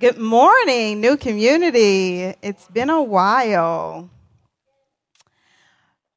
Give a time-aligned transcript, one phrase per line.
[0.00, 2.34] Good morning, new community.
[2.42, 4.08] It's been a while.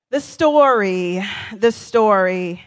[0.09, 1.21] The story,
[1.53, 2.63] the story.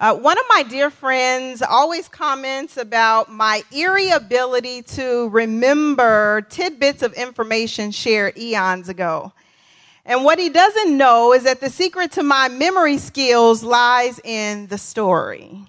[0.00, 7.02] Uh, one of my dear friends always comments about my eerie ability to remember tidbits
[7.04, 9.32] of information shared eons ago.
[10.04, 14.66] And what he doesn't know is that the secret to my memory skills lies in
[14.66, 15.64] the story.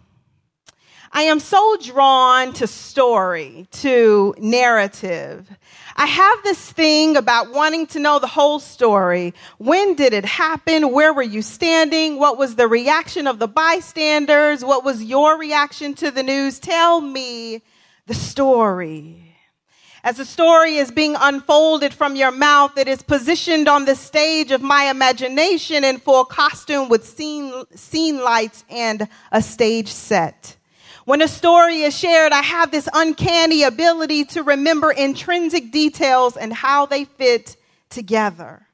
[1.11, 5.49] I am so drawn to story, to narrative.
[5.95, 9.33] I have this thing about wanting to know the whole story.
[9.57, 10.91] When did it happen?
[10.91, 12.19] Where were you standing?
[12.19, 14.63] What was the reaction of the bystanders?
[14.63, 16.59] What was your reaction to the news?
[16.59, 17.63] Tell me
[18.05, 19.35] the story.
[20.03, 24.51] As the story is being unfolded from your mouth, it is positioned on the stage
[24.51, 30.55] of my imagination in full costume with scene, scene lights and a stage set.
[31.09, 36.53] When a story is shared, I have this uncanny ability to remember intrinsic details and
[36.53, 37.57] how they fit
[37.89, 38.67] together.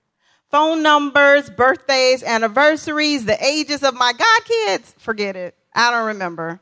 [0.51, 5.55] Phone numbers, birthdays, anniversaries, the ages of my godkids, forget it.
[5.73, 6.59] I don't remember.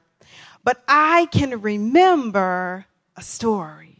[0.63, 2.85] But I can remember
[3.17, 3.97] a story.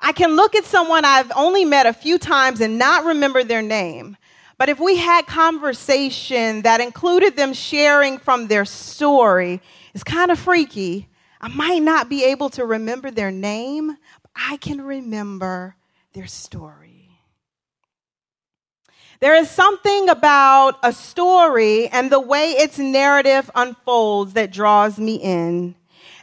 [0.00, 3.62] I can look at someone I've only met a few times and not remember their
[3.62, 4.16] name.
[4.58, 9.60] But if we had conversation that included them sharing from their story,
[9.94, 11.08] it's kind of freaky.
[11.40, 15.76] I might not be able to remember their name, but I can remember
[16.12, 16.94] their story.
[19.20, 25.14] There is something about a story and the way its narrative unfolds that draws me
[25.16, 25.74] in.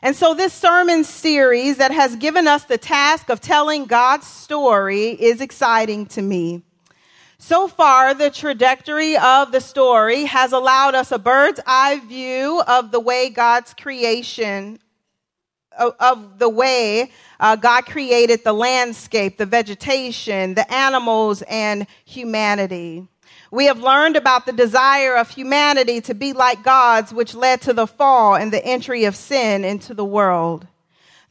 [0.03, 5.09] And so, this sermon series that has given us the task of telling God's story
[5.09, 6.63] is exciting to me.
[7.43, 12.91] So far, the trajectory of the story has allowed us a bird's eye view of
[12.91, 14.77] the way God's creation,
[15.75, 23.07] of, the way uh, God created the landscape, the vegetation, the animals, and humanity.
[23.49, 27.73] We have learned about the desire of humanity to be like gods, which led to
[27.73, 30.67] the fall and the entry of sin into the world.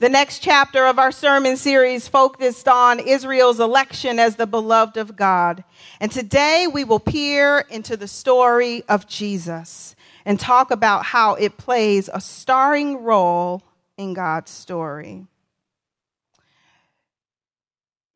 [0.00, 5.14] The next chapter of our sermon series focused on Israel's election as the beloved of
[5.14, 5.62] God.
[6.00, 9.94] And today we will peer into the story of Jesus
[10.24, 13.62] and talk about how it plays a starring role
[13.98, 15.26] in God's story.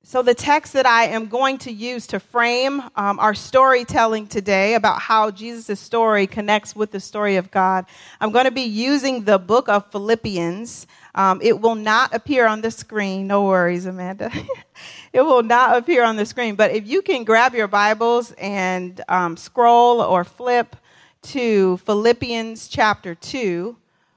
[0.06, 4.74] So, the text that I am going to use to frame um, our storytelling today
[4.74, 7.86] about how Jesus' story connects with the story of God,
[8.20, 10.86] I'm going to be using the book of Philippians.
[11.14, 13.28] Um, it will not appear on the screen.
[13.28, 14.30] No worries, Amanda.
[15.14, 16.54] it will not appear on the screen.
[16.54, 20.76] But if you can grab your Bibles and um, scroll or flip
[21.22, 23.74] to Philippians chapter 2,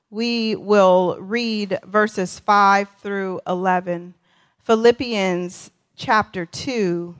[0.09, 4.15] we will read verses 5 through 11.
[4.65, 7.15] Philippians chapter 2,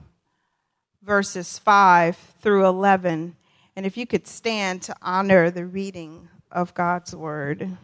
[1.02, 3.36] verses 5 through 11.
[3.74, 7.76] And if you could stand to honor the reading of God's word.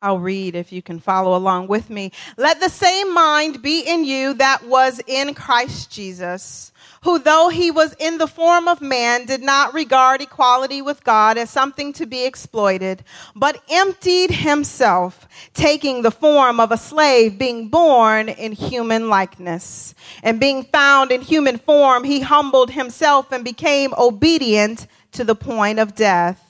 [0.00, 2.12] I'll read if you can follow along with me.
[2.36, 6.70] Let the same mind be in you that was in Christ Jesus
[7.02, 11.38] who though he was in the form of man did not regard equality with God
[11.38, 13.04] as something to be exploited,
[13.34, 19.94] but emptied himself, taking the form of a slave, being born in human likeness.
[20.22, 25.78] And being found in human form, he humbled himself and became obedient to the point
[25.78, 26.42] of death,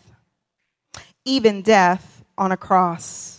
[1.24, 3.37] even death on a cross.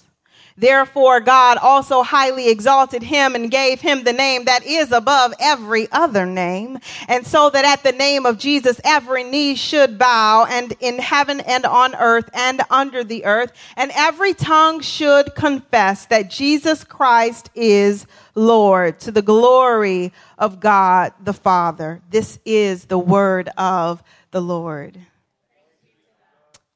[0.59, 5.87] Therefore, God also highly exalted him and gave him the name that is above every
[5.89, 6.79] other name.
[7.07, 11.39] And so that at the name of Jesus, every knee should bow and in heaven
[11.39, 13.53] and on earth and under the earth.
[13.77, 18.05] And every tongue should confess that Jesus Christ is
[18.35, 22.01] Lord to the glory of God the Father.
[22.09, 24.97] This is the word of the Lord.
[24.97, 25.03] You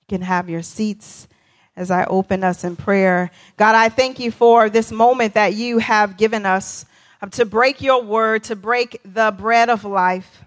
[0.07, 1.27] can have your seats
[1.75, 3.31] as I open us in prayer.
[3.57, 6.85] God, I thank you for this moment that you have given us
[7.21, 10.42] um, to break your word, to break the bread of life.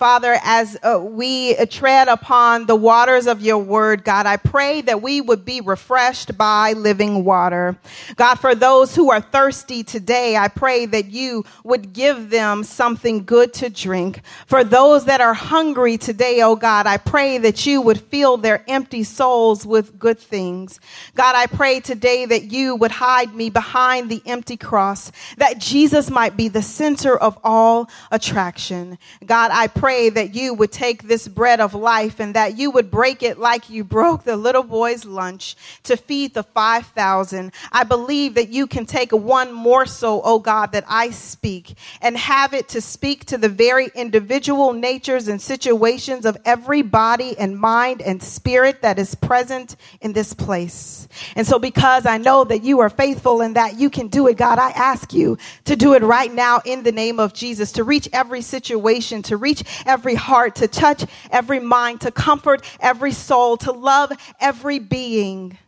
[0.00, 5.02] Father, as uh, we tread upon the waters of your word, God, I pray that
[5.02, 7.76] we would be refreshed by living water.
[8.16, 13.24] God, for those who are thirsty today, I pray that you would give them something
[13.26, 14.22] good to drink.
[14.46, 18.64] For those that are hungry today, oh God, I pray that you would fill their
[18.66, 20.80] empty souls with good things.
[21.14, 26.08] God, I pray today that you would hide me behind the empty cross, that Jesus
[26.08, 28.96] might be the center of all attraction.
[29.26, 32.70] God, I pray pray that you would take this bread of life and that you
[32.70, 37.50] would break it like you broke the little boy's lunch to feed the 5,000.
[37.72, 42.54] I believe that you can take one morsel, oh God, that I speak and have
[42.54, 48.00] it to speak to the very individual natures and situations of every body and mind
[48.00, 51.08] and spirit that is present in this place.
[51.34, 54.36] And so because I know that you are faithful and that you can do it,
[54.36, 57.82] God, I ask you to do it right now in the name of Jesus, to
[57.82, 63.56] reach every situation, to reach every heart, to touch every mind, to comfort every soul,
[63.58, 65.58] to love every being,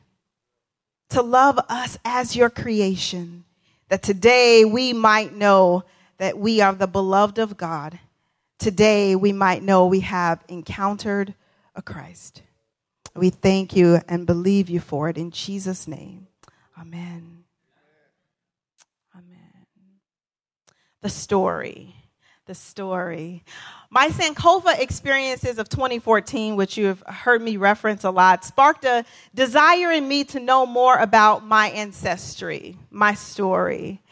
[1.11, 3.45] to love us as your creation,
[3.89, 5.85] that today we might know
[6.19, 7.99] that we are the beloved of God.
[8.59, 11.35] Today we might know we have encountered
[11.75, 12.43] a Christ.
[13.15, 16.29] We thank you and believe you for it in Jesus' name.
[16.81, 17.45] Amen.
[19.15, 19.67] Amen.
[21.03, 21.95] The story.
[22.53, 23.45] The story.
[23.89, 29.07] My Sankofa experiences of 2014, which you have heard me reference a lot, sparked a
[29.35, 34.03] desire in me to know more about my ancestry, my story.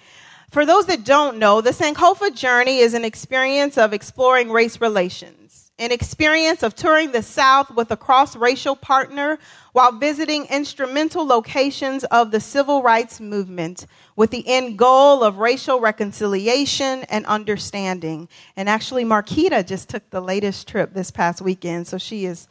[0.50, 5.39] For those that don't know, the Sankofa journey is an experience of exploring race relations
[5.80, 9.38] an experience of touring the South with a cross racial partner
[9.72, 15.80] while visiting instrumental locations of the civil rights movement with the end goal of racial
[15.80, 18.28] reconciliation and understanding.
[18.56, 22.46] And actually, Marquita just took the latest trip this past weekend, so she is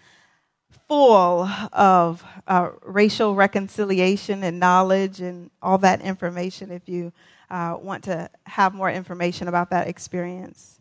[0.87, 7.13] full of uh, racial reconciliation and knowledge and all that information if you
[7.51, 10.78] uh, want to have more information about that experience.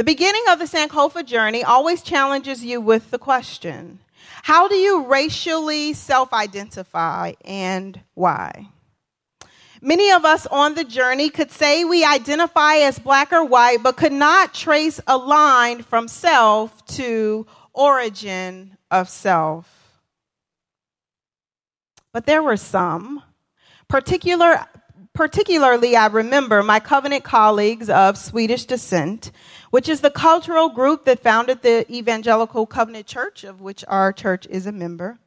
[0.00, 3.98] The beginning of the Sankofa journey always challenges you with the question
[4.44, 8.68] How do you racially self identify and why?
[9.82, 13.98] Many of us on the journey could say we identify as black or white, but
[13.98, 20.00] could not trace a line from self to origin of self.
[22.14, 23.22] But there were some,
[23.86, 24.64] particular,
[25.14, 29.30] particularly I remember my covenant colleagues of Swedish descent
[29.70, 34.46] which is the cultural group that founded the Evangelical Covenant Church, of which our church
[34.50, 35.18] is a member.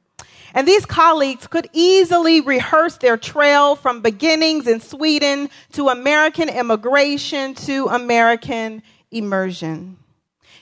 [0.53, 7.55] And these colleagues could easily rehearse their trail from beginnings in Sweden to American immigration
[7.55, 9.97] to American immersion.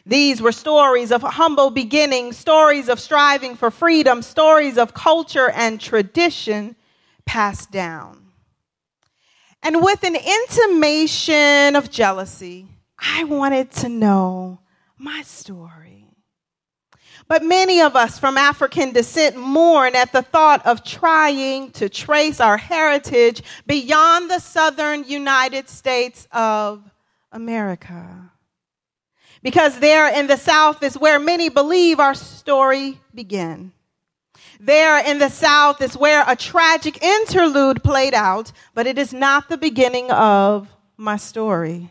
[0.05, 5.79] These were stories of humble beginnings, stories of striving for freedom, stories of culture and
[5.79, 6.75] tradition
[7.25, 8.20] passed down.
[9.63, 12.67] And with an intimation of jealousy,
[12.97, 14.59] I wanted to know
[14.97, 16.07] my story.
[17.27, 22.41] But many of us from African descent mourn at the thought of trying to trace
[22.41, 26.83] our heritage beyond the southern United States of
[27.31, 28.31] America.
[29.43, 33.71] Because there in the South is where many believe our story began.
[34.63, 39.49] There in the South is where a tragic interlude played out, but it is not
[39.49, 41.89] the beginning of my story.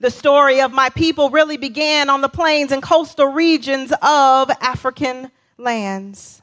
[0.00, 5.30] The story of my people really began on the plains and coastal regions of African
[5.58, 6.40] lands.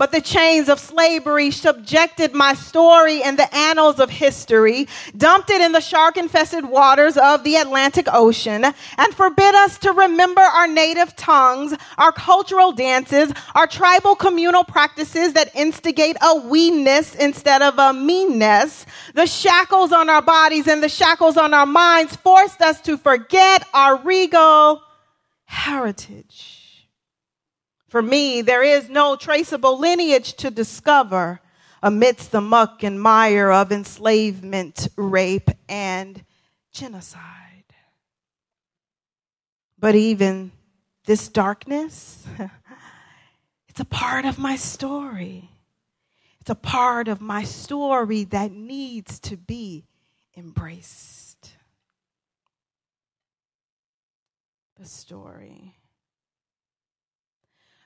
[0.00, 5.60] But the chains of slavery subjected my story in the annals of history, dumped it
[5.60, 10.66] in the shark infested waters of the Atlantic Ocean, and forbid us to remember our
[10.66, 17.78] native tongues, our cultural dances, our tribal communal practices that instigate a we-ness instead of
[17.78, 18.86] a me-ness.
[19.12, 23.68] The shackles on our bodies and the shackles on our minds forced us to forget
[23.74, 24.80] our regal
[25.44, 26.59] heritage.
[27.90, 31.40] For me, there is no traceable lineage to discover
[31.82, 36.24] amidst the muck and mire of enslavement, rape, and
[36.70, 37.64] genocide.
[39.76, 40.52] But even
[41.06, 42.24] this darkness,
[43.68, 45.50] it's a part of my story.
[46.40, 49.84] It's a part of my story that needs to be
[50.36, 51.50] embraced.
[54.78, 55.74] The story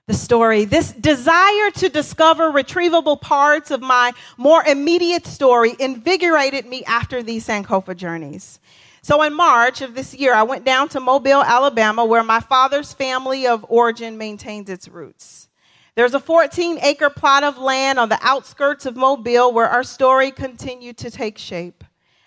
[0.07, 0.67] the story.
[0.67, 7.47] This desire to discover retrievable parts of my more immediate story invigorated me after these
[7.47, 8.61] Sankofa journeys.
[9.01, 12.93] So in March of this year, I went down to Mobile, Alabama, where my father's
[12.93, 15.49] family of origin maintains its roots.
[15.95, 20.31] There's a 14 acre plot of land on the outskirts of Mobile where our story
[20.31, 21.83] continued to take shape.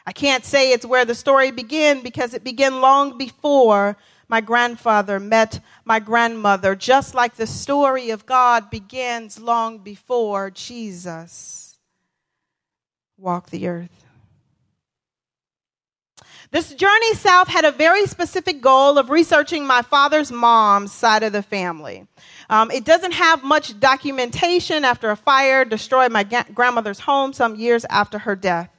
[0.08, 5.20] I can't say it's where the story began because it began long before my grandfather
[5.20, 11.78] met my grandmother, just like the story of God begins long before Jesus
[13.18, 14.06] walked the earth.
[16.52, 21.34] This journey south had a very specific goal of researching my father's mom's side of
[21.34, 22.08] the family.
[22.50, 27.56] Um, it doesn't have much documentation after a fire destroyed my ga- grandmother's home some
[27.56, 28.70] years after her death.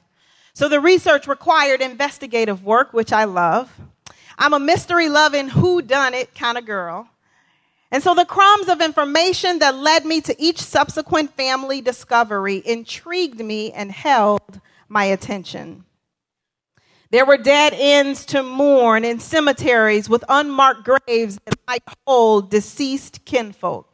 [0.53, 3.71] So the research required investigative work, which I love.
[4.39, 7.09] I'm a mystery loving who done it kind of girl.
[7.91, 13.39] And so the crumbs of information that led me to each subsequent family discovery intrigued
[13.39, 15.83] me and held my attention.
[17.11, 23.25] There were dead ends to mourn in cemeteries with unmarked graves that might hold deceased
[23.25, 23.88] kinfolk.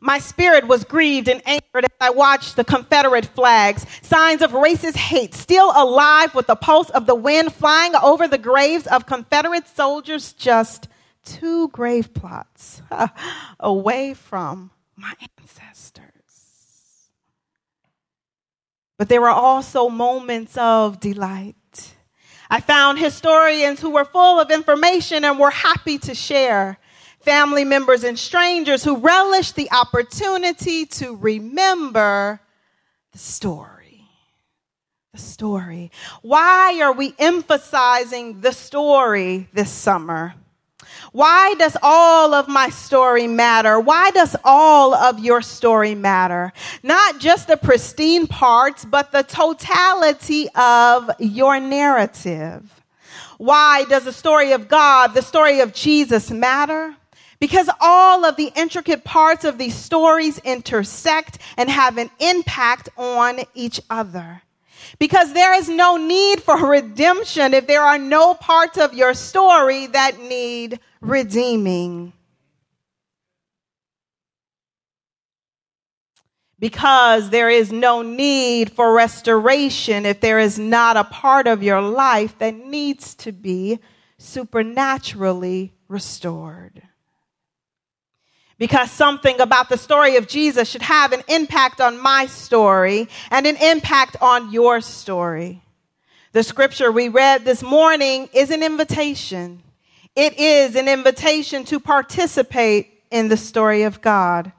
[0.00, 4.96] My spirit was grieved and angered as I watched the Confederate flags, signs of racist
[4.96, 9.66] hate, still alive with the pulse of the wind flying over the graves of Confederate
[9.68, 10.88] soldiers, just
[11.24, 12.82] two grave plots
[13.60, 16.12] away from my ancestors.
[18.98, 21.56] But there were also moments of delight
[22.48, 26.78] I found historians who were full of information and were happy to share.
[27.26, 32.38] Family members and strangers who relish the opportunity to remember
[33.10, 34.04] the story.
[35.12, 35.90] The story.
[36.22, 40.34] Why are we emphasizing the story this summer?
[41.10, 43.80] Why does all of my story matter?
[43.80, 46.52] Why does all of your story matter?
[46.84, 52.62] Not just the pristine parts, but the totality of your narrative.
[53.38, 56.94] Why does the story of God, the story of Jesus matter?
[57.38, 63.40] Because all of the intricate parts of these stories intersect and have an impact on
[63.54, 64.42] each other.
[64.98, 69.86] Because there is no need for redemption if there are no parts of your story
[69.88, 72.12] that need redeeming.
[76.58, 81.82] Because there is no need for restoration if there is not a part of your
[81.82, 83.78] life that needs to be
[84.16, 86.82] supernaturally restored
[88.58, 93.46] because something about the story of Jesus should have an impact on my story and
[93.46, 95.62] an impact on your story.
[96.32, 99.62] The scripture we read this morning is an invitation.
[100.14, 104.52] It is an invitation to participate in the story of God.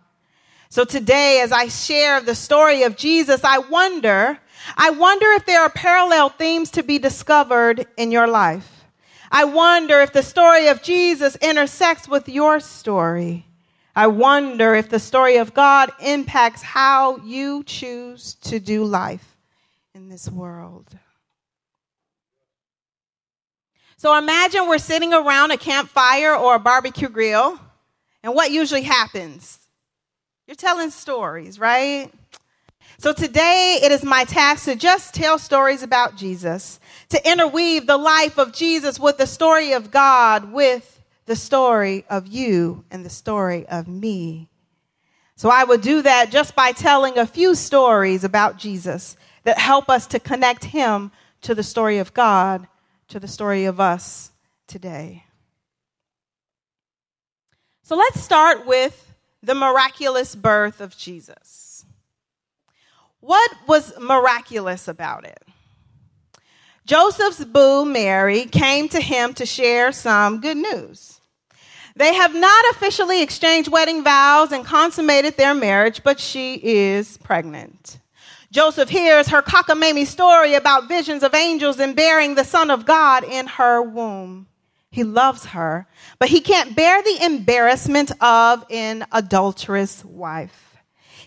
[0.69, 4.37] So today, as I share the story of Jesus, I wonder,
[4.75, 8.85] I wonder if there are parallel themes to be discovered in your life.
[9.31, 13.46] I wonder if the story of Jesus intersects with your story.
[13.97, 19.35] I wonder if the story of God impacts how you choose to do life
[19.95, 20.87] in this world.
[23.97, 27.59] So imagine we're sitting around a campfire or a barbecue grill,
[28.21, 29.57] and what usually happens?
[30.45, 32.11] You're telling stories, right?
[32.99, 37.97] So today it is my task to just tell stories about Jesus, to interweave the
[37.97, 40.96] life of Jesus with the story of God, with
[41.27, 44.49] the story of you and the story of me.
[45.35, 49.89] So I would do that just by telling a few stories about Jesus that help
[49.89, 52.67] us to connect him to the story of God,
[53.09, 54.31] to the story of us
[54.65, 55.25] today.
[57.83, 61.85] So let's start with the miraculous birth of Jesus.
[63.19, 65.43] What was miraculous about it?
[66.85, 71.16] Joseph's boo, Mary, came to him to share some good news.
[71.97, 77.97] They have not officially exchanged wedding vows and consummated their marriage, but she is pregnant.
[78.51, 83.23] Joseph hears her cockamamie story about visions of angels and bearing the Son of God
[83.23, 84.45] in her womb.
[84.91, 85.87] He loves her,
[86.19, 90.77] but he can't bear the embarrassment of an adulterous wife.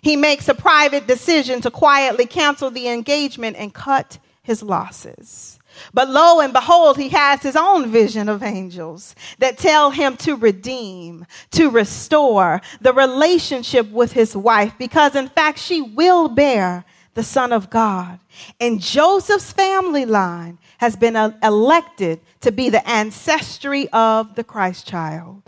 [0.01, 5.59] He makes a private decision to quietly cancel the engagement and cut his losses.
[5.93, 10.37] But lo and behold, he has his own vision of angels that tell him to
[10.37, 16.85] redeem, to restore the relationship with his wife, because in fact, she will bear
[17.15, 18.21] the Son of God.
[18.61, 25.43] And Joseph's family line has been elected to be the ancestry of the Christ child.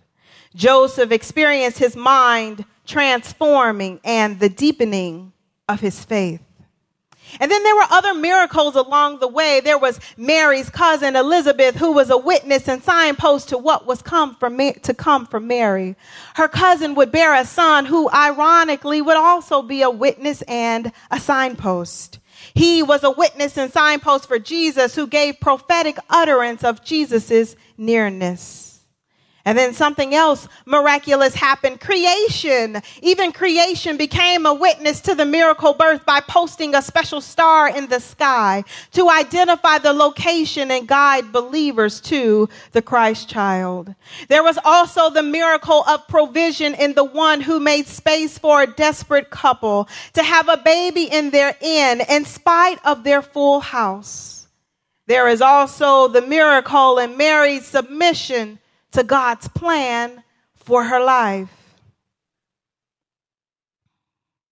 [0.55, 5.33] Joseph experienced his mind transforming and the deepening
[5.69, 6.43] of his faith.
[7.41, 9.61] And then there were other miracles along the way.
[9.61, 14.35] There was Mary's cousin Elizabeth, who was a witness and signpost to what was come
[14.37, 15.97] from to come from Mary.
[16.35, 21.19] Her cousin would bear a son who ironically would also be a witness and a
[21.19, 22.19] signpost.
[22.55, 28.72] He was a witness and signpost for Jesus who gave prophetic utterance of Jesus' nearness.
[29.44, 31.80] And then something else miraculous happened.
[31.80, 32.80] Creation.
[33.02, 37.88] Even creation became a witness to the miracle birth by posting a special star in
[37.88, 43.94] the sky to identify the location and guide believers to the Christ child.
[44.28, 48.66] There was also the miracle of provision in the one who made space for a
[48.66, 54.46] desperate couple to have a baby in their inn in spite of their full house.
[55.08, 58.61] There is also the miracle in Mary's submission
[58.92, 60.22] to God's plan
[60.54, 61.50] for her life.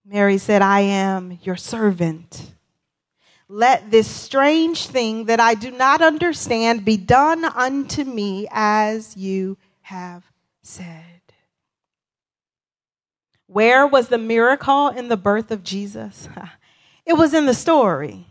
[0.05, 2.53] Mary said, I am your servant.
[3.49, 9.59] Let this strange thing that I do not understand be done unto me as you
[9.83, 10.25] have
[10.63, 11.05] said.
[13.47, 16.29] Where was the miracle in the birth of Jesus?
[17.07, 18.27] It was in the story.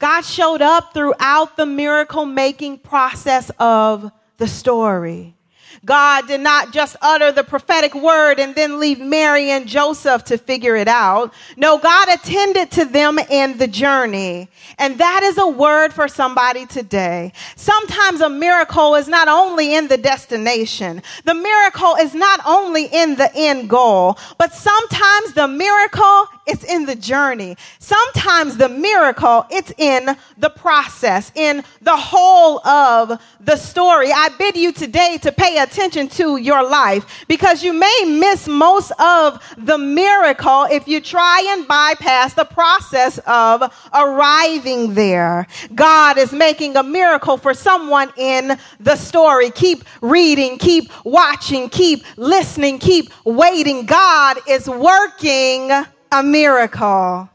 [0.00, 5.36] God showed up throughout the miracle making process of the story.
[5.84, 10.38] God did not just utter the prophetic word and then leave Mary and Joseph to
[10.38, 11.32] figure it out.
[11.56, 14.48] No, God attended to them in the journey.
[14.78, 17.32] And that is a word for somebody today.
[17.56, 21.02] Sometimes a miracle is not only in the destination.
[21.24, 26.86] The miracle is not only in the end goal, but sometimes the miracle is in
[26.86, 27.56] the journey.
[27.78, 34.10] Sometimes the miracle, it's in the process, in the whole of the story.
[34.12, 38.92] I bid you today to pay attention to your life because you may miss most
[38.98, 45.46] of the miracle if you try and bypass the process of arriving there.
[45.74, 49.50] God is making a miracle for someone in the story.
[49.50, 53.86] Keep reading, keep watching, keep listening, keep waiting.
[53.86, 55.70] God is working
[56.10, 57.28] a miracle.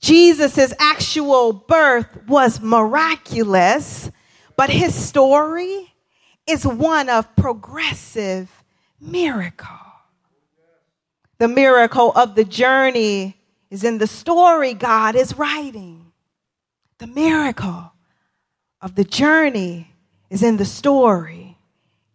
[0.00, 4.10] Jesus' actual birth was miraculous,
[4.56, 5.92] but his story
[6.46, 8.50] is one of progressive
[9.00, 9.68] miracle.
[11.38, 13.36] The miracle of the journey
[13.70, 16.12] is in the story God is writing.
[16.98, 17.92] The miracle
[18.80, 19.94] of the journey
[20.30, 21.57] is in the story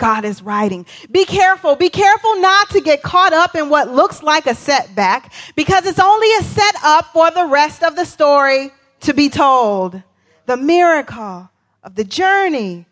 [0.04, 0.86] God is writing.
[1.12, 1.78] Be careful.
[1.78, 5.98] Be careful not to get caught up in what looks like a setback because it's
[5.98, 10.04] only a setup for the rest of the story to be told.
[10.46, 11.50] The miracle
[11.84, 12.86] of the journey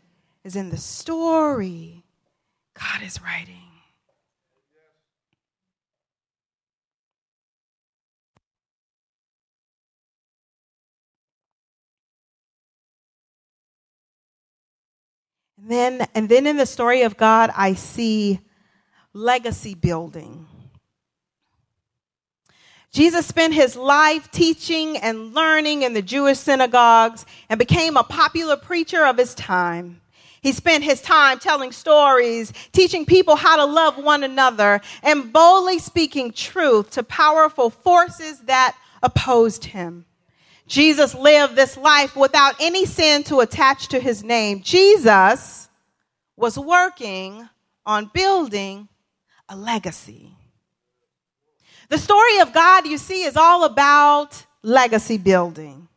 [0.45, 2.05] is in the story
[2.73, 3.70] God is writing.
[15.61, 18.39] And then, and then in the story of God, I see
[19.13, 20.47] legacy building.
[22.91, 28.57] Jesus spent his life teaching and learning in the Jewish synagogues and became a popular
[28.57, 30.01] preacher of his time.
[30.41, 35.77] He spent his time telling stories, teaching people how to love one another, and boldly
[35.77, 40.05] speaking truth to powerful forces that opposed him.
[40.71, 44.61] Jesus lived this life without any sin to attach to his name.
[44.61, 45.67] Jesus
[46.37, 47.49] was working
[47.85, 48.87] on building
[49.49, 50.31] a legacy.
[51.89, 55.89] The story of God, you see, is all about legacy building.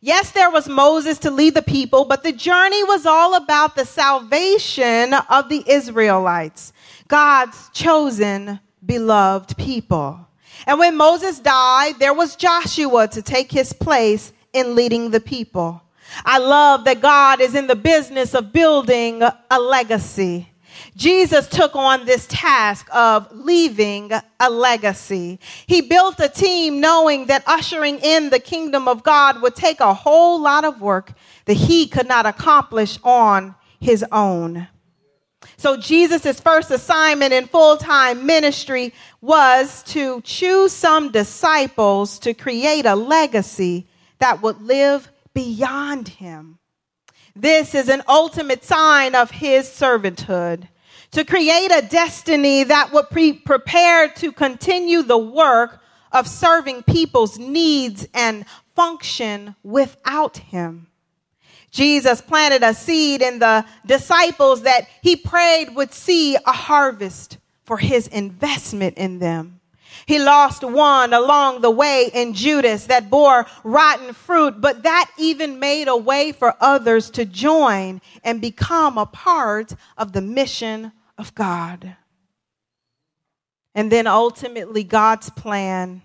[0.00, 3.84] Yes, there was Moses to lead the people, but the journey was all about the
[3.84, 6.72] salvation of the Israelites,
[7.08, 10.27] God's chosen, beloved people.
[10.68, 15.82] And when Moses died, there was Joshua to take his place in leading the people.
[16.26, 20.50] I love that God is in the business of building a legacy.
[20.94, 25.40] Jesus took on this task of leaving a legacy.
[25.66, 29.94] He built a team knowing that ushering in the kingdom of God would take a
[29.94, 31.14] whole lot of work
[31.46, 34.68] that he could not accomplish on his own.
[35.58, 42.94] So Jesus' first assignment in full-time ministry was to choose some disciples to create a
[42.94, 43.88] legacy
[44.20, 46.60] that would live beyond him.
[47.34, 50.68] This is an ultimate sign of his servanthood.
[51.12, 55.80] To create a destiny that would be prepared to continue the work
[56.12, 58.44] of serving people's needs and
[58.76, 60.86] function without him.
[61.78, 67.76] Jesus planted a seed in the disciples that he prayed would see a harvest for
[67.76, 69.60] his investment in them.
[70.04, 75.60] He lost one along the way in Judas that bore rotten fruit, but that even
[75.60, 81.32] made a way for others to join and become a part of the mission of
[81.36, 81.94] God.
[83.72, 86.02] And then ultimately, God's plan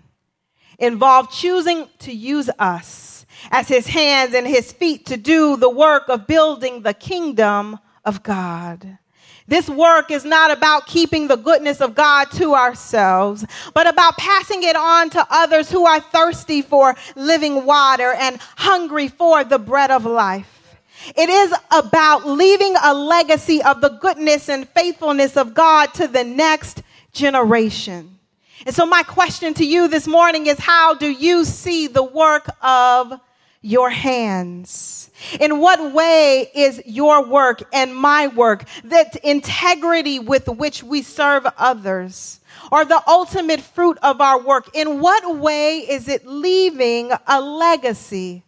[0.78, 3.13] involved choosing to use us
[3.50, 8.22] as his hands and his feet to do the work of building the kingdom of
[8.22, 8.98] God.
[9.46, 13.44] This work is not about keeping the goodness of God to ourselves,
[13.74, 19.08] but about passing it on to others who are thirsty for living water and hungry
[19.08, 20.76] for the bread of life.
[21.14, 26.24] It is about leaving a legacy of the goodness and faithfulness of God to the
[26.24, 28.18] next generation.
[28.64, 32.48] And so my question to you this morning is how do you see the work
[32.62, 33.20] of
[33.64, 35.10] your hands?
[35.40, 41.46] In what way is your work and my work, that integrity with which we serve
[41.56, 47.40] others, or the ultimate fruit of our work, in what way is it leaving a
[47.40, 48.42] legacy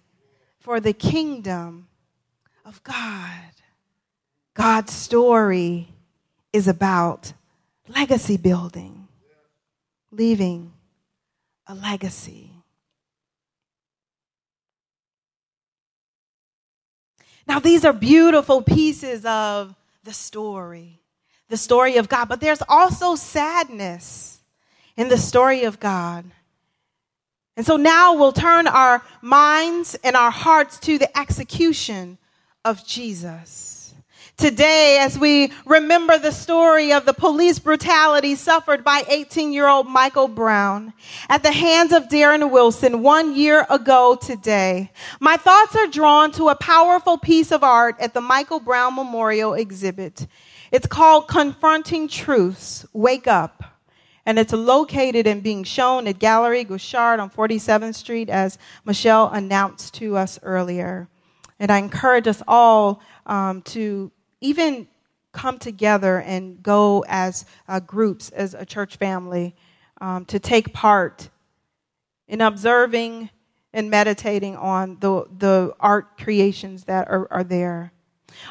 [0.61, 1.89] for the kingdom
[2.65, 3.33] of God?
[4.55, 5.89] God's story
[6.53, 7.33] is about
[7.89, 9.07] legacy building,
[10.11, 10.73] leaving
[11.67, 12.56] a legacy.
[17.47, 21.01] Now, these are beautiful pieces of the story,
[21.49, 24.41] the story of God, but there's also sadness
[24.97, 26.25] in the story of God.
[27.57, 32.19] And so now we'll turn our minds and our hearts to the execution
[32.65, 33.76] of Jesus.
[34.37, 39.87] Today, as we remember the story of the police brutality suffered by 18 year old
[39.87, 40.93] Michael Brown
[41.31, 46.51] at the hands of Darren Wilson one year ago today, my thoughts are drawn to
[46.51, 50.27] a powerful piece of art at the Michael Brown Memorial exhibit.
[50.71, 53.65] It's called Confronting Truths Wake Up.
[54.27, 59.95] And it's located and being shown at Gallery Guichard on 47th Street, as Michelle announced
[59.95, 61.09] to us earlier.
[61.59, 64.89] And I encourage us all um, to even
[65.33, 69.55] come together and go as uh, groups, as a church family,
[70.01, 71.29] um, to take part
[72.29, 73.31] in observing
[73.73, 77.93] and meditating on the, the art creations that are, are there.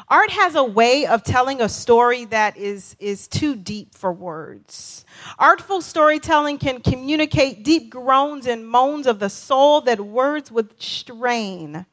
[0.08, 5.04] Art has a way of telling a story that is, is too deep for words.
[5.38, 11.86] Artful storytelling can communicate deep groans and moans of the soul that words would strain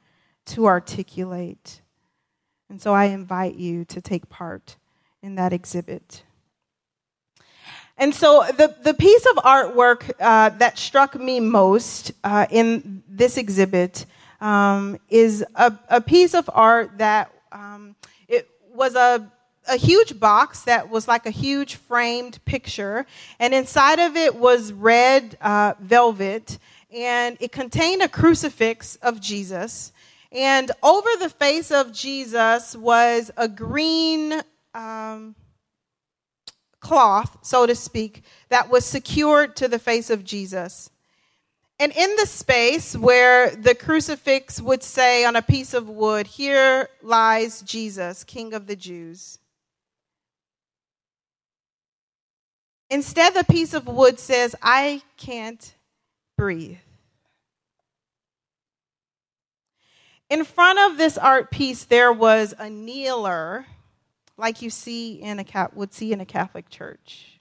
[0.46, 1.82] to articulate.
[2.70, 4.78] And so I invite you to take part
[5.22, 6.24] in that exhibit.
[7.98, 13.38] And so the, the piece of artwork uh, that struck me most uh, in this
[13.38, 14.06] exhibit
[14.42, 17.96] um, is a, a, piece of art that um,
[18.28, 19.32] it was a,
[19.70, 23.06] a huge box that was like a huge framed picture,
[23.40, 26.58] and inside of it was red uh, velvet,
[26.94, 29.93] and it contained a crucifix of Jesus.
[30.34, 34.42] And over the face of Jesus was a green
[34.74, 35.36] um,
[36.80, 40.90] cloth, so to speak, that was secured to the face of Jesus.
[41.80, 46.90] And in the space where the crucifix would say on a piece of wood, Here
[47.02, 49.38] lies Jesus, King of the Jews.
[52.90, 55.74] Instead, the piece of wood says, I can't
[56.38, 56.78] breathe.
[60.30, 63.66] In front of this art piece, there was a kneeler,
[64.38, 67.40] like you see in a would see in a Catholic church.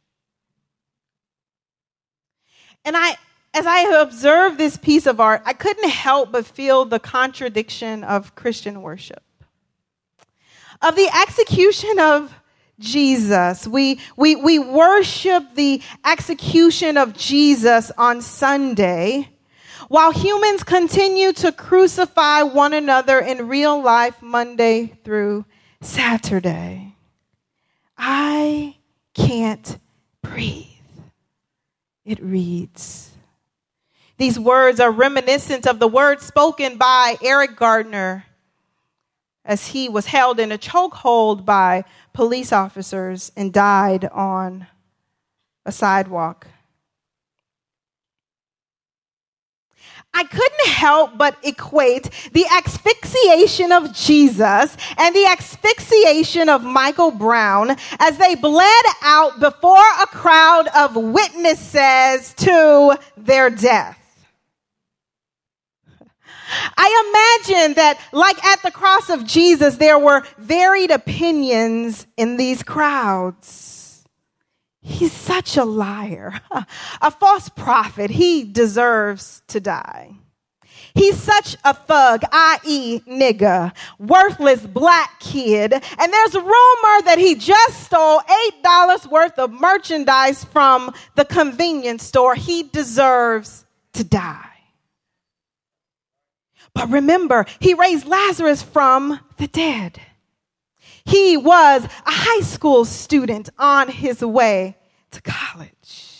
[2.84, 3.16] And I,
[3.54, 8.34] as I observed this piece of art, I couldn't help but feel the contradiction of
[8.34, 9.22] Christian worship,
[10.80, 12.34] of the execution of
[12.78, 13.66] Jesus.
[13.66, 19.28] We, we, we worship the execution of Jesus on Sunday,
[19.88, 25.44] while humans continue to crucify one another in real life Monday through
[25.80, 26.94] Saturday,
[27.96, 28.76] I
[29.14, 29.78] can't
[30.22, 30.66] breathe.
[32.04, 33.10] It reads.
[34.18, 38.26] These words are reminiscent of the words spoken by Eric Garner
[39.44, 44.66] as he was held in a chokehold by police officers and died on
[45.64, 46.46] a sidewalk.
[50.14, 57.76] I couldn't help but equate the asphyxiation of Jesus and the asphyxiation of Michael Brown
[57.98, 63.98] as they bled out before a crowd of witnesses to their death.
[66.76, 72.62] I imagine that, like at the cross of Jesus, there were varied opinions in these
[72.62, 73.81] crowds.
[74.82, 76.40] He's such a liar,
[77.00, 78.10] a false prophet.
[78.10, 80.16] He deserves to die.
[80.94, 85.72] He's such a thug, i.e., nigga, worthless black kid.
[85.72, 88.20] And there's a rumor that he just stole
[88.64, 92.34] $8 worth of merchandise from the convenience store.
[92.34, 93.64] He deserves
[93.94, 94.48] to die.
[96.74, 100.00] But remember, he raised Lazarus from the dead.
[101.04, 104.76] He was a high school student on his way
[105.10, 106.12] to college.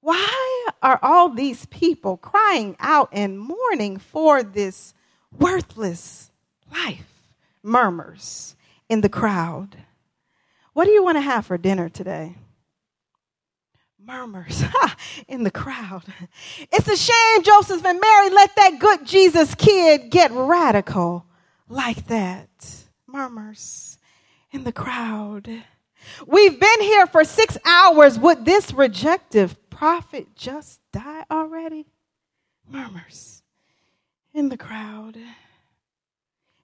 [0.00, 4.94] Why are all these people crying out and mourning for this
[5.38, 6.30] worthless
[6.72, 7.04] life?
[7.62, 8.56] Murmurs
[8.88, 9.76] in the crowd.
[10.72, 12.36] What do you want to have for dinner today?
[14.02, 14.62] Murmurs
[15.28, 16.04] in the crowd.
[16.72, 21.26] It's a shame Joseph and Mary let that good Jesus kid get radical
[21.68, 22.48] like that.
[23.08, 23.98] Murmurs
[24.52, 25.48] in the crowd.
[26.26, 28.18] We've been here for six hours.
[28.18, 31.86] Would this rejective prophet just die already?
[32.70, 33.42] Murmurs
[34.34, 35.16] in the crowd.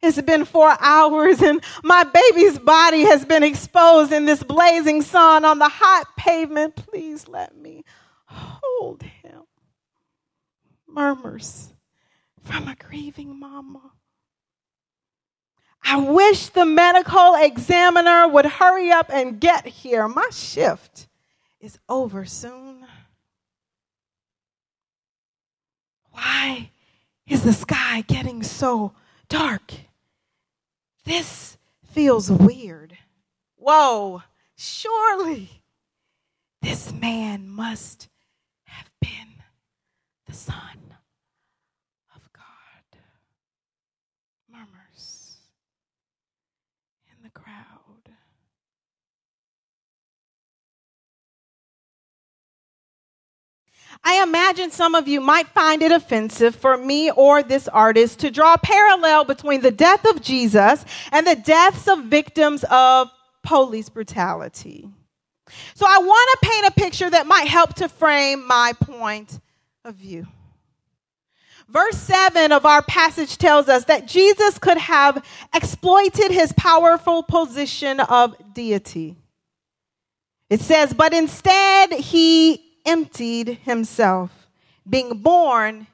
[0.03, 5.47] It's been four hours and my baby's body has been exposed in this blazing sun
[5.47, 6.77] on the hot pavement.
[6.77, 7.85] Please let me
[8.27, 9.45] hold him.
[10.87, 11.73] Murmurs
[12.43, 13.93] from a grieving mama.
[15.85, 20.09] I wish the medical examiner would hurry up and get here.
[20.09, 21.07] My shift
[21.61, 22.87] is over soon.
[26.11, 26.71] Why
[27.27, 28.93] is the sky getting so
[29.29, 29.73] dark?
[31.05, 31.57] This
[31.93, 32.97] feels weird.
[33.57, 34.23] Whoa,
[34.57, 35.63] surely
[36.63, 38.09] this man must
[38.65, 39.43] have been
[40.27, 40.95] the Son
[42.15, 43.01] of God.
[44.51, 45.37] Murmurs
[47.07, 47.55] in the crowd.
[54.07, 58.31] I imagine some of you might find it offensive for me or this artist to
[58.31, 63.11] draw a parallel between the death of Jesus and the deaths of victims of
[63.43, 64.89] police brutality.
[65.75, 69.41] So I want to paint a picture that might help to frame my point
[69.85, 70.27] of view.
[71.69, 78.01] Verse 7 of our passage tells us that Jesus could have exploited his powerful position
[78.01, 79.17] of deity.
[80.51, 84.31] It says, but instead he emptied himself,
[84.89, 85.87] being born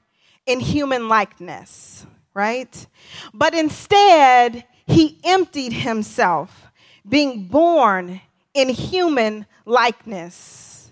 [0.46, 2.86] in human likeness, right?
[3.32, 6.66] But instead, he emptied himself,
[7.08, 8.20] being born
[8.54, 10.90] in human likeness.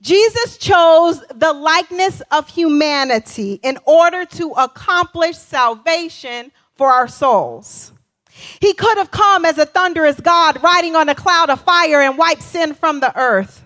[0.00, 7.92] Jesus chose the likeness of humanity in order to accomplish salvation for our souls.
[8.60, 12.18] He could have come as a thunderous God riding on a cloud of fire and
[12.18, 13.63] wiped sin from the earth.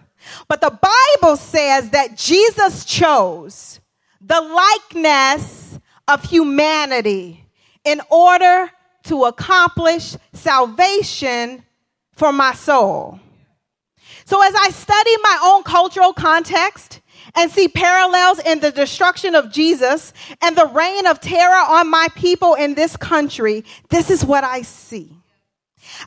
[0.49, 3.81] But the Bible says that Jesus chose
[4.21, 7.45] the likeness of humanity
[7.85, 8.71] in order
[9.05, 11.63] to accomplish salvation
[12.13, 13.21] for my soul.
[14.25, 17.01] So as I study my own cultural context
[17.35, 20.13] and see parallels in the destruction of Jesus
[20.43, 24.63] and the reign of terror on my people in this country, this is what I
[24.63, 25.11] see.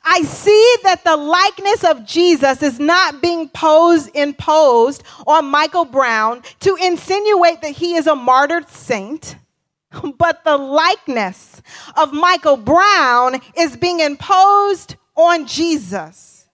[0.03, 6.43] I see that the likeness of Jesus is not being posed, imposed on Michael Brown
[6.61, 9.35] to insinuate that he is a martyred saint,
[10.17, 11.61] but the likeness
[11.97, 16.47] of Michael Brown is being imposed on Jesus.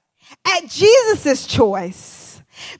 [0.45, 2.16] At Jesus' choice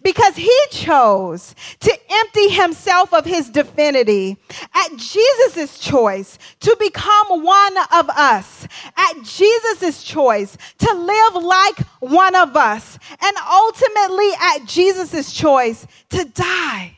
[0.04, 4.38] because he chose to empty himself of his divinity
[4.74, 12.36] at Jesus' choice to become one of us, at Jesus' choice to live like one
[12.36, 16.97] of us, and ultimately at Jesus' choice to die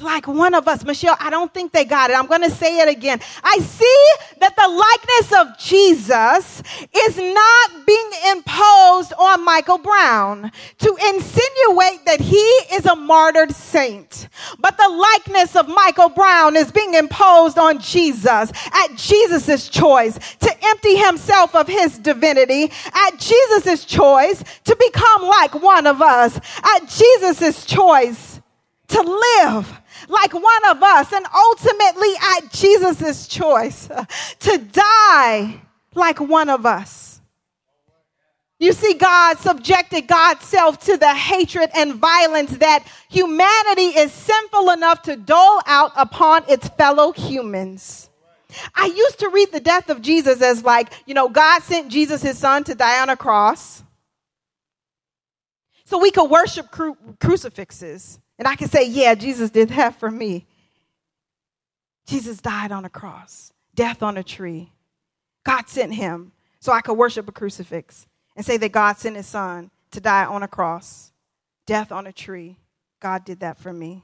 [0.00, 0.84] like one of us.
[0.84, 2.18] Michelle, I don't think they got it.
[2.18, 3.20] I'm going to say it again.
[3.42, 4.06] I see
[4.40, 6.62] that the likeness of Jesus
[6.96, 12.36] is not being imposed on Michael Brown to insinuate that he
[12.74, 14.28] is a martyred saint.
[14.58, 20.64] But the likeness of Michael Brown is being imposed on Jesus at Jesus' choice to
[20.64, 26.88] empty himself of his divinity, at Jesus' choice to become like one of us, at
[26.88, 28.40] Jesus' choice
[28.88, 33.88] to live like one of us, and ultimately at Jesus' choice
[34.40, 35.60] to die
[35.94, 37.20] like one of us.
[38.60, 44.70] You see, God subjected God's self to the hatred and violence that humanity is sinful
[44.70, 48.10] enough to dole out upon its fellow humans.
[48.74, 52.20] I used to read the death of Jesus as like, you know, God sent Jesus,
[52.22, 53.84] his son, to die on a cross
[55.84, 58.18] so we could worship cru- crucifixes.
[58.38, 60.46] And I can say, yeah, Jesus did that for me.
[62.06, 64.72] Jesus died on a cross, death on a tree.
[65.44, 69.26] God sent him so I could worship a crucifix and say that God sent his
[69.26, 71.12] son to die on a cross,
[71.66, 72.56] death on a tree.
[73.00, 74.02] God did that for me.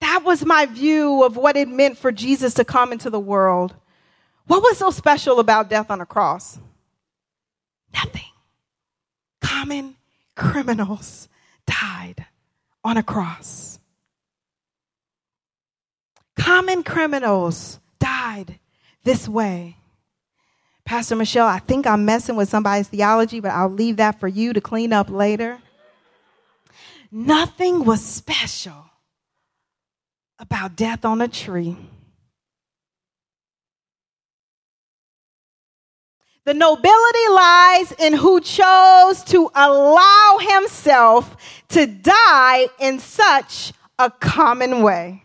[0.00, 3.74] That was my view of what it meant for Jesus to come into the world.
[4.46, 6.58] What was so special about death on a cross?
[7.92, 8.22] Nothing.
[9.40, 9.96] Common
[10.34, 11.28] criminals
[11.66, 12.26] died
[12.84, 13.78] on a cross.
[16.36, 18.58] Common criminals died
[19.04, 19.76] this way.
[20.84, 24.52] Pastor Michelle, I think I'm messing with somebody's theology, but I'll leave that for you
[24.52, 25.58] to clean up later.
[27.12, 28.86] Nothing was special
[30.38, 31.76] about death on a tree.
[36.50, 41.36] The nobility lies in who chose to allow himself
[41.68, 45.22] to die in such a common way.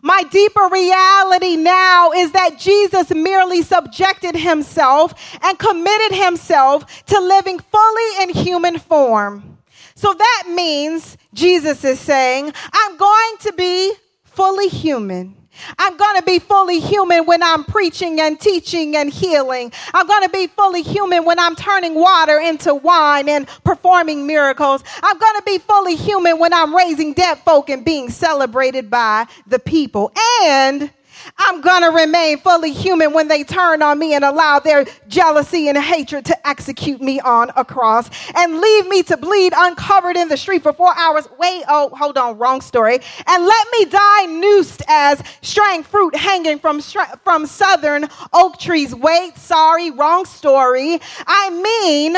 [0.00, 7.58] My deeper reality now is that Jesus merely subjected himself and committed himself to living
[7.58, 9.58] fully in human form.
[9.96, 13.92] So that means Jesus is saying, I'm going to be
[14.24, 15.37] fully human.
[15.78, 19.72] I'm going to be fully human when I'm preaching and teaching and healing.
[19.94, 24.82] I'm going to be fully human when I'm turning water into wine and performing miracles.
[25.02, 29.26] I'm going to be fully human when I'm raising dead folk and being celebrated by
[29.46, 30.12] the people.
[30.42, 30.90] And
[31.38, 35.68] I'm going to remain fully human when they turn on me and allow their jealousy
[35.68, 40.28] and hatred to execute me on a cross and leave me to bleed uncovered in
[40.28, 41.28] the street for four hours.
[41.38, 42.98] Wait, oh, hold on, wrong story.
[43.26, 46.80] And let me die noosed as strange fruit hanging from,
[47.22, 48.94] from southern oak trees.
[48.94, 51.00] Wait, sorry, wrong story.
[51.26, 52.16] I mean,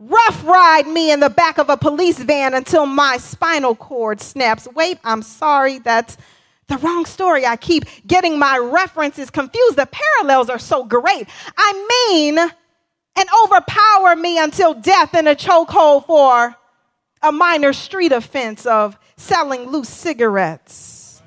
[0.00, 4.66] rough ride me in the back of a police van until my spinal cord snaps.
[4.74, 6.16] Wait, I'm sorry, that's
[6.68, 7.44] the wrong story.
[7.44, 9.76] I keep getting my references confused.
[9.76, 11.28] The parallels are so great.
[11.56, 16.54] I mean, and overpower me until death in a chokehold for
[17.22, 21.20] a minor street offense of selling loose cigarettes.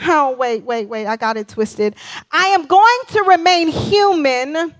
[0.00, 1.06] Oh, wait, wait, wait.
[1.06, 1.96] I got it twisted.
[2.30, 4.74] I am going to remain human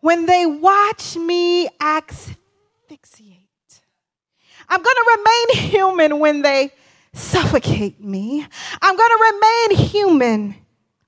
[0.00, 3.38] when they watch me asphyxiate.
[4.68, 6.72] I'm going to remain human when they
[7.18, 8.46] suffocate me.
[8.80, 10.54] I'm going to remain human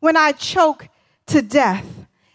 [0.00, 0.88] when I choke
[1.26, 1.86] to death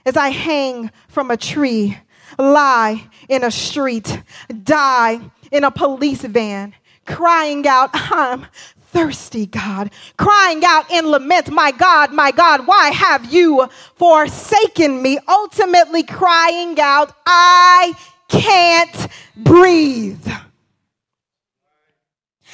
[0.06, 1.98] as I hang from a tree,
[2.38, 4.22] lie in a street,
[4.64, 5.20] die
[5.52, 6.74] in a police van,
[7.06, 8.46] crying out, I'm
[8.92, 15.20] thirsty, God, crying out in lament, My God, my God, why have you forsaken me?
[15.28, 17.94] Ultimately crying out, I
[18.30, 20.28] can't breathe.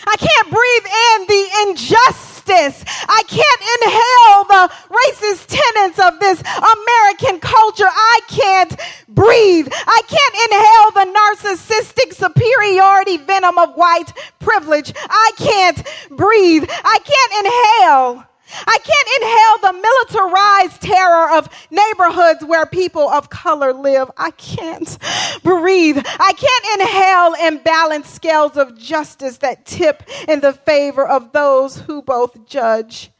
[0.07, 2.83] I can't breathe in the injustice.
[3.07, 7.87] I can't inhale the racist tenets of this American culture.
[7.87, 8.75] I can't
[9.07, 9.67] breathe.
[9.71, 14.93] I can't inhale the narcissistic superiority venom of white privilege.
[15.09, 16.65] I can't breathe.
[16.69, 18.30] I can't inhale
[18.67, 24.11] I can't inhale the militarized terror of neighborhoods where people of color live.
[24.17, 24.97] I can't
[25.43, 25.97] breathe.
[26.05, 32.01] I can't inhale imbalanced scales of justice that tip in the favor of those who
[32.01, 33.11] both judge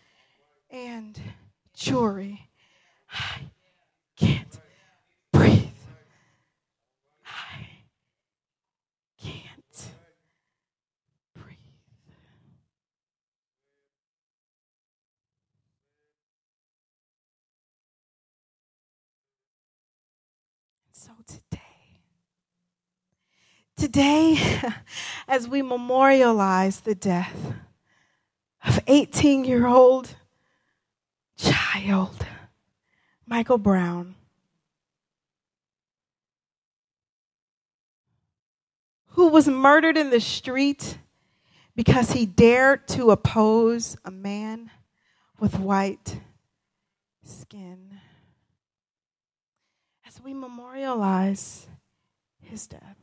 [0.69, 1.19] and
[1.73, 2.47] jury.
[3.11, 3.41] I
[4.15, 4.59] can't
[5.33, 5.67] breathe.
[20.93, 21.57] So today,
[23.81, 24.37] today,
[25.27, 27.35] as we memorialize the death
[28.63, 30.15] of 18 year old
[31.35, 32.23] child
[33.25, 34.13] Michael Brown,
[39.07, 40.99] who was murdered in the street
[41.75, 44.69] because he dared to oppose a man
[45.39, 46.19] with white
[47.23, 47.99] skin
[50.05, 51.65] as we memorialize
[52.43, 52.97] his death.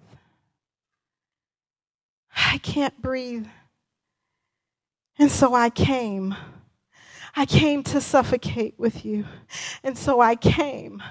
[2.51, 3.47] I can't breathe.
[5.19, 6.35] And so I came.
[7.37, 9.27] I came to suffocate with you.
[9.85, 11.03] And so I came.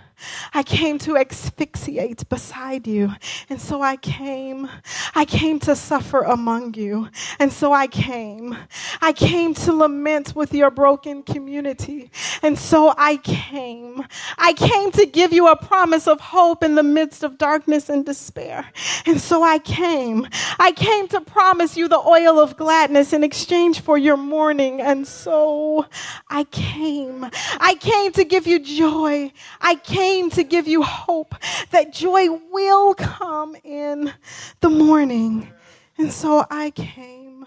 [0.53, 3.13] I came to asphyxiate beside you.
[3.49, 4.69] And so I came.
[5.13, 7.09] I came to suffer among you.
[7.39, 8.57] And so I came.
[9.01, 12.11] I came to lament with your broken community.
[12.41, 14.03] And so I came.
[14.37, 18.05] I came to give you a promise of hope in the midst of darkness and
[18.05, 18.71] despair.
[19.05, 20.27] And so I came.
[20.59, 24.81] I came to promise you the oil of gladness in exchange for your mourning.
[24.81, 25.85] And so
[26.29, 27.27] I came.
[27.59, 29.31] I came to give you joy.
[29.61, 30.06] I came
[30.37, 31.35] to give you hope
[31.71, 34.13] that joy will come in
[34.61, 35.51] the morning.
[35.97, 37.45] And so I came.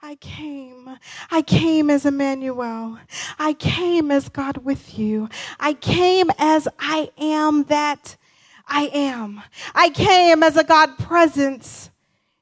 [0.00, 0.98] I came.
[1.30, 2.98] I came as Emmanuel.
[3.38, 5.28] I came as God with you.
[5.58, 8.16] I came as I am that
[8.66, 9.42] I am.
[9.74, 11.90] I came as a God presence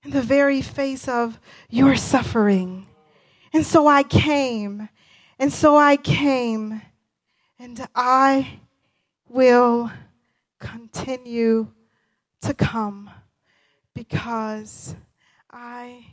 [0.05, 1.39] in the very face of
[1.69, 2.87] your suffering.
[3.53, 4.89] And so I came.
[5.39, 6.83] And so I came.
[7.59, 8.61] And I
[9.31, 9.91] will
[10.59, 11.69] continue
[12.43, 13.09] to come
[13.95, 14.97] because
[15.51, 16.05] I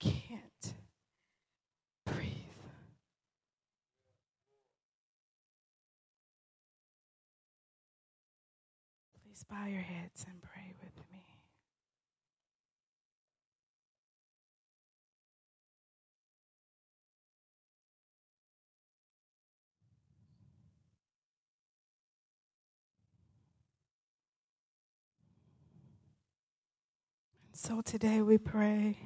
[0.00, 0.74] can't
[2.06, 2.32] breathe.
[9.22, 11.22] Please bow your heads and pray with me.
[27.54, 28.96] So today we pray.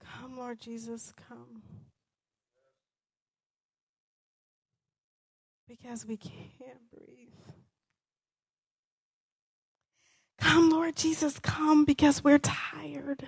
[0.00, 1.62] Come, Lord Jesus, come.
[5.66, 7.28] Because we can't breathe.
[10.38, 13.26] Come, Lord Jesus, come because we're tired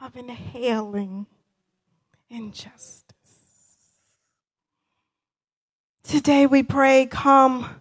[0.00, 1.26] of inhaling
[2.28, 3.04] injustice.
[6.04, 7.80] Today we pray, come,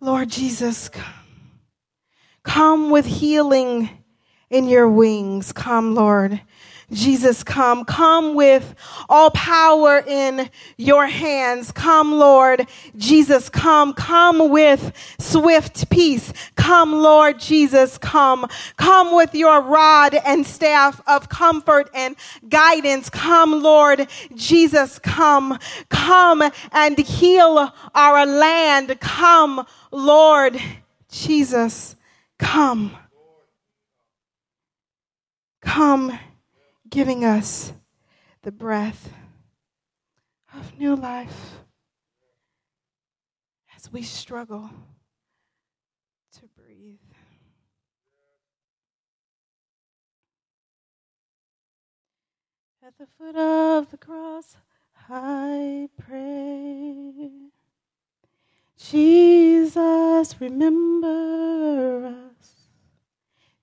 [0.00, 1.04] Lord Jesus, come.
[2.42, 3.88] Come with healing
[4.50, 5.52] in your wings.
[5.52, 6.40] Come, Lord.
[6.92, 7.86] Jesus, come.
[7.86, 8.74] Come with
[9.08, 11.72] all power in your hands.
[11.72, 12.66] Come, Lord.
[12.96, 13.94] Jesus, come.
[13.94, 16.32] Come with swift peace.
[16.54, 18.46] Come, Lord Jesus, come.
[18.76, 22.14] Come with your rod and staff of comfort and
[22.50, 23.08] guidance.
[23.08, 25.58] Come, Lord Jesus, come.
[25.88, 29.00] Come and heal our land.
[29.00, 30.60] Come, Lord
[31.10, 31.96] Jesus,
[32.42, 32.96] come.
[35.62, 36.18] Come
[36.90, 37.72] giving us
[38.42, 39.10] the breath
[40.52, 41.60] of new life
[43.76, 44.70] as we struggle
[46.34, 46.98] to breathe.
[52.84, 54.56] At the foot of the cross,
[55.08, 57.51] I pray.
[58.90, 62.66] Jesus, remember us.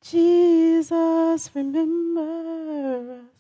[0.01, 3.39] Jesus, remember us.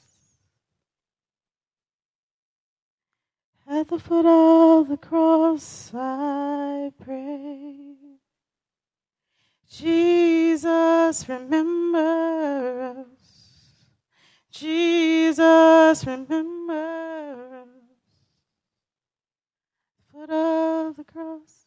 [3.67, 7.95] At the foot of the cross, I pray.
[9.69, 13.85] Jesus, remember us.
[14.51, 17.67] Jesus, remember us.
[20.11, 21.58] Foot of the cross,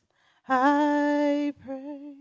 [0.55, 2.12] I pray.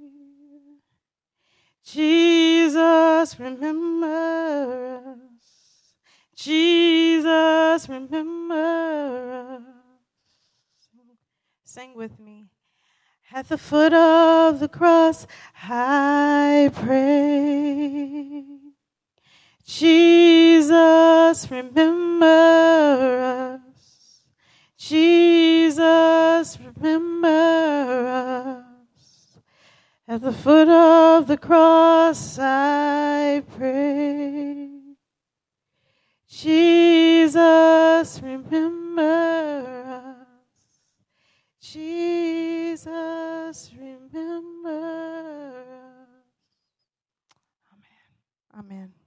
[1.84, 5.96] Jesus, remember us.
[6.34, 9.64] Jesus, remember us.
[11.66, 12.48] Sing with me.
[13.34, 15.28] At the foot of the cross,
[15.64, 18.46] I pray.
[19.66, 23.71] Jesus, remember us.
[24.82, 27.28] Jesus, remember
[28.98, 29.38] us.
[30.08, 34.72] At the foot of the cross, I pray.
[36.28, 37.30] Jesus,
[38.24, 39.04] remember
[39.88, 40.28] us.
[41.62, 42.80] Jesus,
[43.78, 44.80] remember
[45.78, 46.26] us.
[47.72, 48.10] Amen.
[48.58, 49.01] Amen.